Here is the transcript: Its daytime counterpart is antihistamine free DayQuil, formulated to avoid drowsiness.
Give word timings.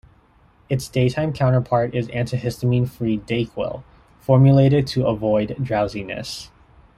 Its 0.67 0.87
daytime 0.87 1.31
counterpart 1.31 1.93
is 1.93 2.07
antihistamine 2.07 2.89
free 2.89 3.19
DayQuil, 3.19 3.83
formulated 4.19 4.87
to 4.87 5.05
avoid 5.05 5.55
drowsiness. 5.63 6.49